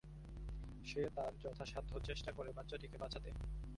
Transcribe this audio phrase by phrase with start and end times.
[0.85, 3.29] সে তার যথাসাধ্য চেষ্টা করে বাচ্চাটিকে বাঁচাতে।